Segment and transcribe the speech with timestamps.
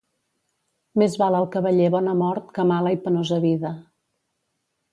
[1.01, 3.75] Més val al cavaller bona mort que mala i penosa vida.